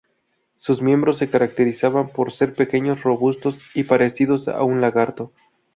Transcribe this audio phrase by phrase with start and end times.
[0.57, 5.31] Sus miembros se caracterizaban por ser pequeños, robustos y parecidos a un lagarto.